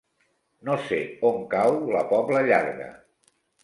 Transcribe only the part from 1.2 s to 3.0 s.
on cau la Pobla Llarga.